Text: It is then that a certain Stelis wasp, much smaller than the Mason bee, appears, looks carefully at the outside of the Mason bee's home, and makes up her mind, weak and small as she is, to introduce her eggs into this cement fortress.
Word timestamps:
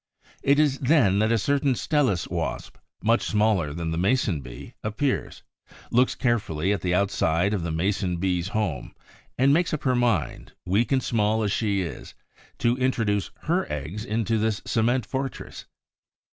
It 0.41 0.57
is 0.57 0.79
then 0.79 1.19
that 1.19 1.31
a 1.31 1.37
certain 1.37 1.75
Stelis 1.75 2.27
wasp, 2.27 2.77
much 3.03 3.21
smaller 3.21 3.71
than 3.71 3.91
the 3.91 3.99
Mason 3.99 4.41
bee, 4.41 4.73
appears, 4.83 5.43
looks 5.91 6.15
carefully 6.15 6.73
at 6.73 6.81
the 6.81 6.95
outside 6.95 7.53
of 7.53 7.61
the 7.61 7.71
Mason 7.71 8.17
bee's 8.17 8.47
home, 8.47 8.95
and 9.37 9.53
makes 9.53 9.75
up 9.75 9.83
her 9.83 9.95
mind, 9.95 10.53
weak 10.65 10.91
and 10.91 11.03
small 11.03 11.43
as 11.43 11.51
she 11.51 11.81
is, 11.81 12.15
to 12.57 12.75
introduce 12.77 13.29
her 13.43 13.71
eggs 13.71 14.03
into 14.03 14.39
this 14.39 14.63
cement 14.65 15.05
fortress. 15.05 15.67